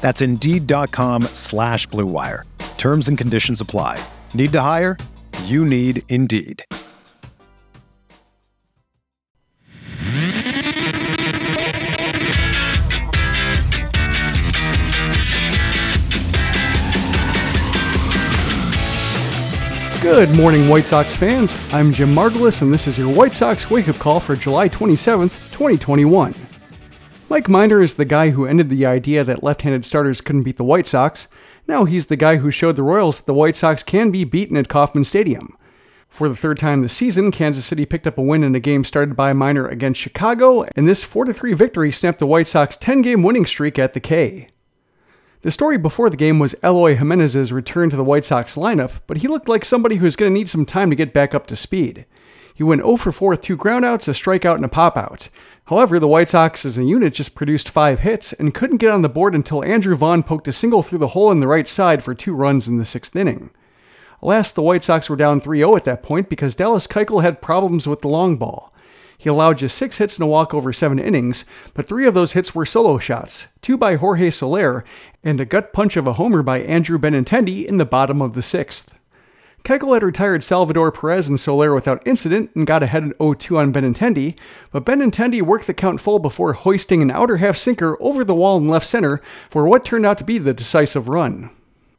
[0.00, 2.44] That's Indeed.com slash BlueWire.
[2.78, 4.02] Terms and conditions apply.
[4.34, 4.96] Need to hire?
[5.44, 6.64] You need Indeed.
[20.02, 21.54] Good morning, White Sox fans.
[21.74, 25.50] I'm Jim Margalus, and this is your White Sox wake up call for July 27th,
[25.52, 26.49] 2021.
[27.30, 30.56] Mike Minor is the guy who ended the idea that left handed starters couldn't beat
[30.56, 31.28] the White Sox.
[31.68, 34.56] Now he's the guy who showed the Royals that the White Sox can be beaten
[34.56, 35.56] at Kauffman Stadium.
[36.08, 38.82] For the third time this season, Kansas City picked up a win in a game
[38.82, 43.00] started by Minor against Chicago, and this 4 3 victory snapped the White Sox 10
[43.00, 44.48] game winning streak at the K.
[45.42, 49.18] The story before the game was Eloy Jimenez's return to the White Sox lineup, but
[49.18, 51.46] he looked like somebody who was going to need some time to get back up
[51.46, 52.06] to speed.
[52.52, 55.28] He went 0 for 4 with two groundouts, a strikeout, and a pop-out.
[55.70, 59.02] However, the White Sox as a unit just produced five hits and couldn't get on
[59.02, 62.02] the board until Andrew Vaughn poked a single through the hole in the right side
[62.02, 63.50] for two runs in the sixth inning.
[64.20, 67.40] Alas, the White Sox were down 3 0 at that point because Dallas Keuchel had
[67.40, 68.74] problems with the long ball.
[69.16, 72.32] He allowed just six hits in a walk over seven innings, but three of those
[72.32, 74.84] hits were solo shots, two by Jorge Soler,
[75.22, 78.42] and a gut punch of a homer by Andrew Benintendi in the bottom of the
[78.42, 78.96] sixth.
[79.64, 83.72] Keuchel had retired Salvador Perez and Soler without incident and got ahead in 0-2 on
[83.72, 84.36] Benintendi,
[84.72, 88.56] but Benintendi worked the count full before hoisting an outer half sinker over the wall
[88.58, 91.50] in left center for what turned out to be the decisive run.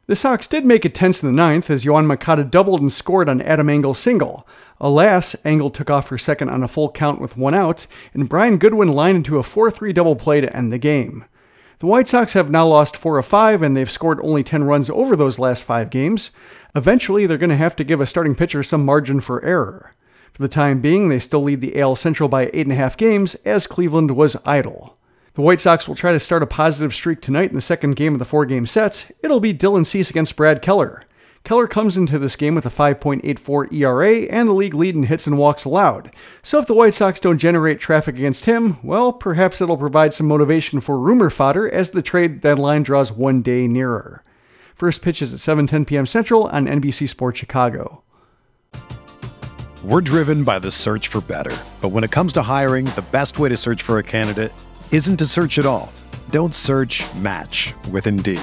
[0.06, 3.28] The Sox did make it tense in the ninth as Yoan Moncada doubled and scored
[3.28, 4.46] on Adam Engel's single.
[4.80, 8.58] Alas, Engel took off for second on a full count with one out, and Brian
[8.58, 11.24] Goodwin lined into a 4 3 double play to end the game.
[11.82, 14.88] The White Sox have now lost 4 of 5, and they've scored only 10 runs
[14.88, 16.30] over those last five games.
[16.76, 19.92] Eventually, they're going to have to give a starting pitcher some margin for error.
[20.32, 24.12] For the time being, they still lead the AL Central by 8.5 games, as Cleveland
[24.12, 24.96] was idle.
[25.34, 28.12] The White Sox will try to start a positive streak tonight in the second game
[28.12, 29.10] of the four game set.
[29.20, 31.02] It'll be Dylan Cease against Brad Keller.
[31.44, 35.26] Keller comes into this game with a 5.84 ERA and the league lead in hits
[35.26, 36.14] and walks allowed.
[36.42, 40.28] So if the White Sox don't generate traffic against him, well, perhaps it'll provide some
[40.28, 44.22] motivation for rumor fodder as the trade deadline draws one day nearer.
[44.74, 46.06] First pitch is at 7:10 p.m.
[46.06, 48.02] Central on NBC Sports Chicago.
[49.84, 53.40] We're driven by the search for better, but when it comes to hiring, the best
[53.40, 54.52] way to search for a candidate
[54.92, 55.92] isn't to search at all.
[56.30, 58.42] Don't search, match with Indeed.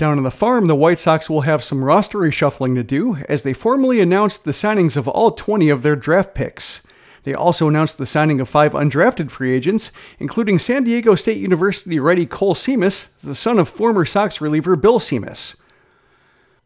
[0.00, 3.42] Down on the farm, the White Sox will have some roster reshuffling to do as
[3.42, 6.80] they formally announced the signings of all 20 of their draft picks.
[7.24, 12.00] They also announced the signing of five undrafted free agents, including San Diego State University
[12.00, 15.54] righty Kohl Simas, the son of former Sox reliever Bill Simas.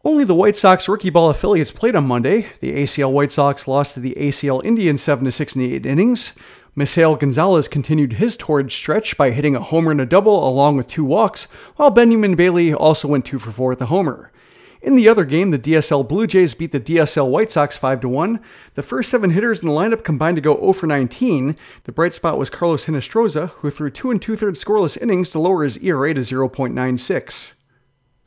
[0.04, 2.46] Only the White Sox rookie ball affiliates played on Monday.
[2.60, 6.34] The ACL White Sox lost to the ACL Indians 7 6 in the 8 innings.
[6.76, 10.88] Misael Gonzalez continued his torrid stretch by hitting a homer and a double along with
[10.88, 11.44] two walks,
[11.76, 14.32] while Benjamin Bailey also went 2 for 4 with a homer.
[14.82, 18.40] In the other game, the DSL Blue Jays beat the DSL White Sox 5 1.
[18.74, 21.56] The first seven hitters in the lineup combined to go 0 for 19.
[21.84, 25.38] The bright spot was Carlos Hinestroza, who threw two and two thirds scoreless innings to
[25.38, 27.54] lower his ERA to 0.96.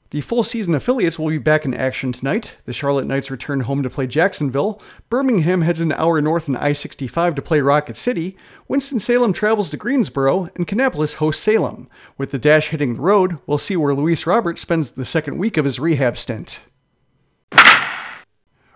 [0.10, 2.56] The full season affiliates will be back in action tonight.
[2.64, 4.82] The Charlotte Knights return home to play Jacksonville.
[5.10, 8.38] Birmingham heads an hour north on I 65 to play Rocket City.
[8.70, 11.90] Winston-Salem travels to Greensboro, and Kannapolis hosts Salem.
[12.18, 15.58] With the Dash hitting the road, we'll see where Luis Robert spends the second week
[15.58, 16.62] of his rehab stint.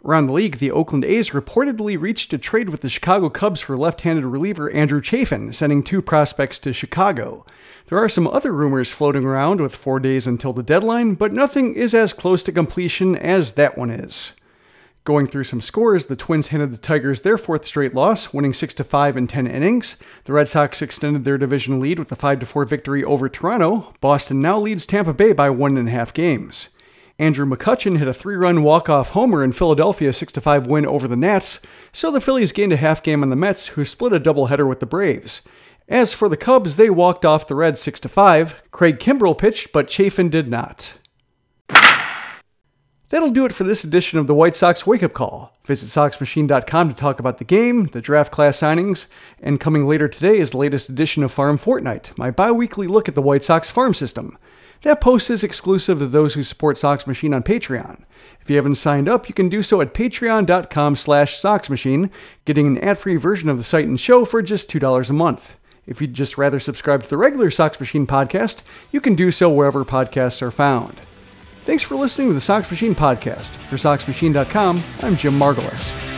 [0.04, 3.78] Around the league, the Oakland A's reportedly reached a trade with the Chicago Cubs for
[3.78, 7.46] left handed reliever Andrew Chafin, sending two prospects to Chicago.
[7.88, 11.76] There are some other rumors floating around with four days until the deadline, but nothing
[11.76, 14.34] is as close to completion as that one is.
[15.04, 18.74] Going through some scores, the Twins handed the Tigers their fourth straight loss, winning 6
[18.74, 19.98] 5 in 10 innings.
[20.26, 23.94] The Red Sox extended their division lead with a 5 4 victory over Toronto.
[24.02, 26.70] Boston now leads Tampa Bay by one and a half games.
[27.20, 31.08] Andrew McCutchen hit a three run walk off homer in Philadelphia's 6 5 win over
[31.08, 31.60] the Nats,
[31.92, 34.80] so the Phillies gained a half game on the Mets, who split a doubleheader with
[34.80, 35.42] the Braves.
[35.88, 38.64] As for the Cubs, they walked off the Reds 6 5.
[38.72, 40.94] Craig Kimbrel pitched, but Chafin did not.
[43.12, 45.54] That'll do it for this edition of the White Sox Wake Up Call.
[45.66, 49.08] Visit SoxMachine.com to talk about the game, the draft class signings,
[49.42, 53.10] and coming later today is the latest edition of Farm Fortnight, my bi weekly look
[53.10, 54.38] at the White Sox farm system.
[54.84, 58.04] That post is exclusive to those who support Sox Machine on Patreon.
[58.40, 62.10] If you haven't signed up, you can do so at patreon.com slash soxmachine,
[62.46, 65.58] getting an ad-free version of the site and show for just $2 a month.
[65.86, 69.50] If you'd just rather subscribe to the regular Sox Machine podcast, you can do so
[69.52, 71.02] wherever podcasts are found.
[71.64, 73.52] Thanks for listening to the Sox Machine podcast.
[73.70, 76.11] For SoxMachine.com, I'm Jim Margalus.